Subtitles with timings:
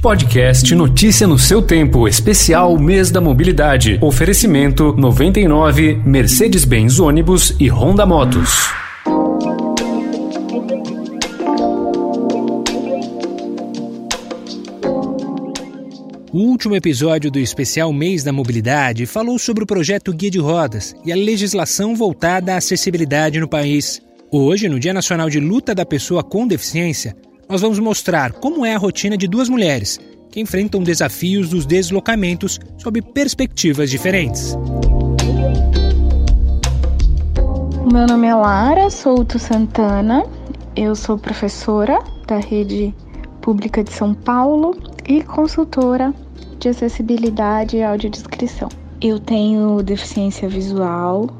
[0.00, 3.98] Podcast Notícia no seu tempo, especial Mês da Mobilidade.
[4.00, 8.68] Oferecimento 99 Mercedes-Benz ônibus e Honda Motos.
[16.32, 20.94] O último episódio do especial Mês da Mobilidade falou sobre o projeto Guia de Rodas
[21.04, 24.00] e a legislação voltada à acessibilidade no país.
[24.30, 27.16] Hoje, no Dia Nacional de Luta da Pessoa com Deficiência,
[27.48, 29.98] nós vamos mostrar como é a rotina de duas mulheres
[30.30, 34.54] que enfrentam desafios dos deslocamentos sob perspectivas diferentes.
[37.90, 40.26] Meu nome é Lara Souto Santana,
[40.76, 42.94] eu sou professora da Rede
[43.40, 44.76] Pública de São Paulo
[45.08, 46.12] e consultora
[46.58, 48.68] de acessibilidade e audiodescrição.
[49.00, 51.30] Eu tenho deficiência visual,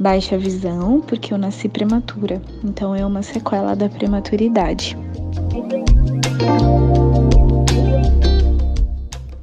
[0.00, 4.96] baixa visão, porque eu nasci prematura, então é uma sequela da prematuridade.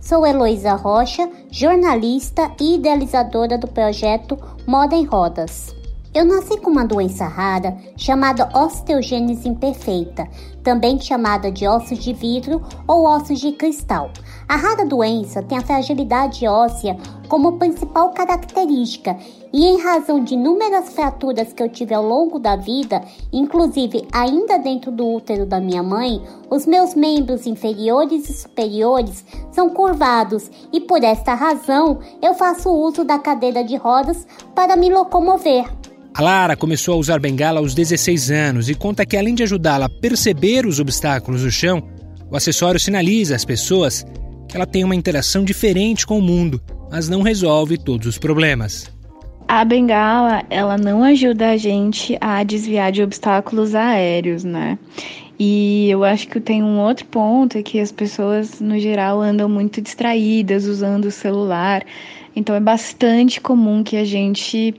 [0.02, 5.76] Sou Heloísa Rocha, jornalista e idealizadora do projeto Moda em Rodas.
[6.18, 10.28] Eu nasci com uma doença rara chamada osteogênese imperfeita,
[10.64, 14.10] também chamada de ossos de vidro ou ossos de cristal.
[14.50, 19.16] A rara doença tem a fragilidade óssea como principal característica
[19.54, 24.58] e em razão de inúmeras fraturas que eu tive ao longo da vida, inclusive ainda
[24.58, 30.82] dentro do útero da minha mãe, os meus membros inferiores e superiores são curvados e
[30.82, 35.77] por esta razão eu faço uso da cadeira de rodas para me locomover.
[36.18, 39.86] A Lara começou a usar bengala aos 16 anos e conta que, além de ajudá-la
[39.86, 41.88] a perceber os obstáculos no chão,
[42.32, 44.04] o acessório sinaliza às pessoas
[44.50, 46.60] que ela tem uma interação diferente com o mundo,
[46.90, 48.92] mas não resolve todos os problemas.
[49.48, 54.80] A bengala, ela não ajuda a gente a desviar de obstáculos aéreos, né?
[55.38, 59.48] E eu acho que tem um outro ponto é que as pessoas, no geral, andam
[59.48, 61.86] muito distraídas usando o celular.
[62.36, 64.74] Então é bastante comum que a gente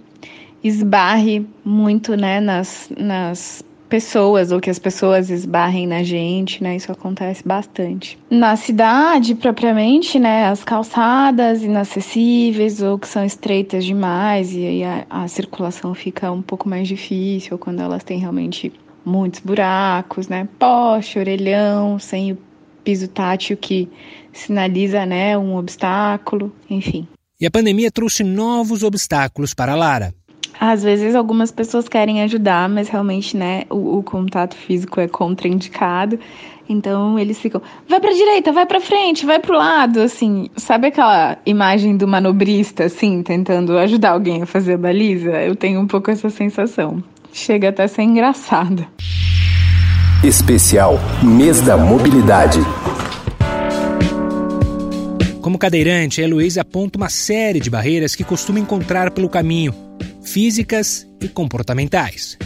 [0.62, 6.76] esbarre muito, né, nas, nas pessoas ou que as pessoas esbarrem na gente, né?
[6.76, 8.18] Isso acontece bastante.
[8.30, 15.06] Na cidade, propriamente, né, as calçadas inacessíveis ou que são estreitas demais e aí a,
[15.08, 18.72] a circulação fica um pouco mais difícil quando elas têm realmente
[19.04, 20.46] muitos buracos, né?
[20.58, 22.38] Poste, orelhão, sem o
[22.84, 23.88] piso tátil que
[24.32, 27.08] sinaliza, né, um obstáculo, enfim.
[27.40, 30.12] E a pandemia trouxe novos obstáculos para Lara.
[30.60, 36.18] Às vezes algumas pessoas querem ajudar, mas realmente, né, o, o contato físico é contraindicado.
[36.68, 40.50] Então eles ficam, vai pra direita, vai pra frente, vai pro lado, assim.
[40.56, 45.30] Sabe aquela imagem do manobrista, assim, tentando ajudar alguém a fazer a baliza?
[45.30, 47.02] Eu tenho um pouco essa sensação.
[47.32, 48.84] Chega até a ser engraçado.
[50.24, 52.58] Especial Mês da Mobilidade.
[55.40, 59.72] Como cadeirante, a Heloísa aponta uma série de barreiras que costuma encontrar pelo caminho
[60.28, 62.36] físicas e comportamentais.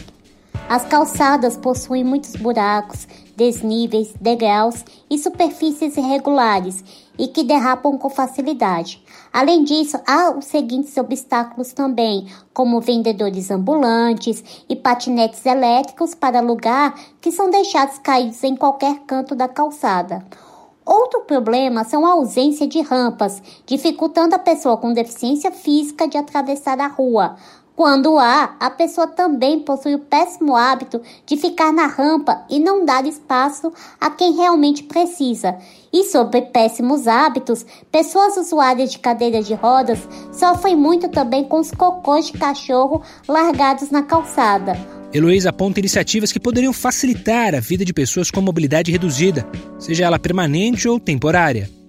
[0.68, 3.06] As calçadas possuem muitos buracos,
[3.36, 6.82] desníveis, degraus e superfícies irregulares
[7.18, 9.02] e que derrapam com facilidade.
[9.32, 16.94] Além disso, há os seguintes obstáculos também, como vendedores ambulantes e patinetes elétricos para alugar
[17.20, 20.24] que são deixados caídos em qualquer canto da calçada.
[20.84, 26.80] Outro problema são a ausência de rampas, dificultando a pessoa com deficiência física de atravessar
[26.80, 27.36] a rua,
[27.74, 32.84] quando há, a pessoa também possui o péssimo hábito de ficar na rampa e não
[32.84, 35.56] dar espaço a quem realmente precisa.
[35.92, 39.98] E sobre péssimos hábitos, pessoas usuárias de cadeira de rodas
[40.32, 44.76] sofrem muito também com os cocôs de cachorro largados na calçada.
[45.12, 49.46] Heloísa aponta iniciativas que poderiam facilitar a vida de pessoas com mobilidade reduzida,
[49.78, 51.81] seja ela permanente ou temporária.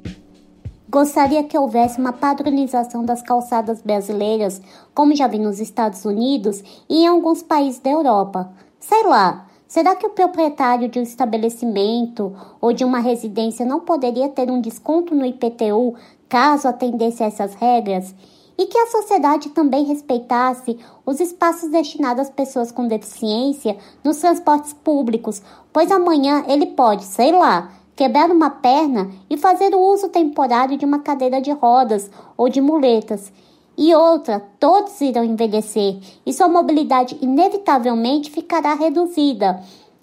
[0.94, 4.62] Gostaria que houvesse uma padronização das calçadas brasileiras,
[4.94, 8.54] como já vi nos Estados Unidos e em alguns países da Europa.
[8.80, 14.30] Sei lá, será que o proprietário de um estabelecimento ou de uma residência não poderia
[14.30, 15.96] ter um desconto no IPTU
[16.30, 18.14] caso atendesse a essas regras?
[18.56, 24.74] E que a sociedade também respeitasse os espaços destinados às pessoas com deficiência nos transportes
[24.74, 25.42] públicos,
[25.74, 30.86] pois amanhã ele pode, sei lá, quebrar uma perna e fazer o uso temporário de
[30.86, 33.32] uma cadeira de rodas ou de muletas.
[33.78, 39.60] E outra, todos irão envelhecer e sua mobilidade inevitavelmente ficará reduzida.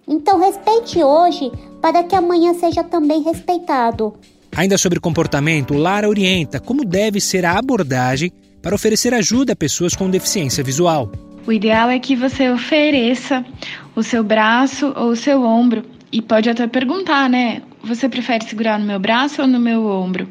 [0.09, 4.15] Então respeite hoje para que amanhã seja também respeitado.
[4.57, 9.95] Ainda sobre comportamento, Lara orienta como deve ser a abordagem para oferecer ajuda a pessoas
[9.95, 11.11] com deficiência visual.
[11.47, 13.45] O ideal é que você ofereça
[13.95, 17.63] o seu braço ou o seu ombro e pode até perguntar, né?
[17.83, 20.29] Você prefere segurar no meu braço ou no meu ombro?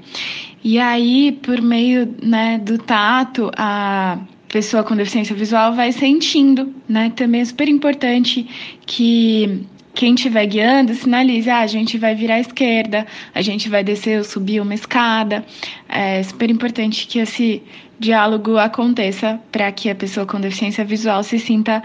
[0.63, 4.19] E aí, por meio né, do tato, a
[4.49, 7.11] pessoa com deficiência visual vai sentindo, né?
[7.15, 8.47] Também é super importante
[8.85, 13.83] que quem estiver guiando sinalize, ah, a gente vai virar à esquerda, a gente vai
[13.83, 15.45] descer ou subir uma escada.
[15.87, 17.61] É super importante que esse
[17.99, 21.83] diálogo aconteça para que a pessoa com deficiência visual se sinta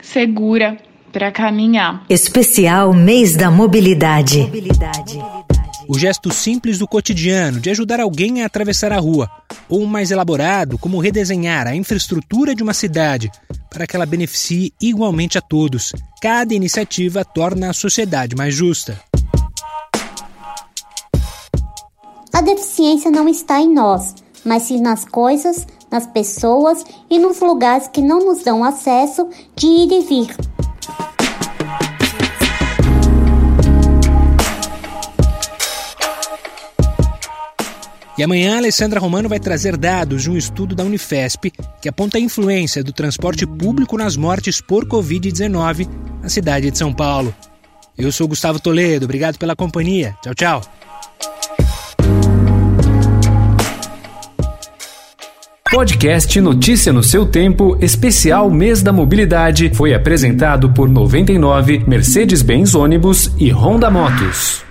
[0.00, 0.76] segura
[1.12, 2.04] para caminhar.
[2.08, 4.38] Especial Mês da Mobilidade.
[4.40, 5.18] Mobilidade.
[5.88, 9.30] O gesto simples do cotidiano de ajudar alguém a atravessar a rua,
[9.68, 13.30] ou um mais elaborado, como redesenhar a infraestrutura de uma cidade
[13.70, 15.92] para que ela beneficie igualmente a todos.
[16.20, 19.00] Cada iniciativa torna a sociedade mais justa.
[22.32, 24.14] A deficiência não está em nós,
[24.44, 29.66] mas sim nas coisas, nas pessoas e nos lugares que não nos dão acesso de
[29.66, 30.45] ir e vir.
[38.18, 41.52] E amanhã Alessandra Romano vai trazer dados de um estudo da Unifesp
[41.82, 45.86] que aponta a influência do transporte público nas mortes por Covid-19
[46.22, 47.34] na cidade de São Paulo.
[47.96, 50.16] Eu sou Gustavo Toledo, obrigado pela companhia.
[50.22, 50.62] Tchau, tchau.
[55.70, 63.30] Podcast Notícia no seu tempo, especial Mês da Mobilidade, foi apresentado por 99, Mercedes-Benz Ônibus
[63.38, 64.65] e Honda Motos.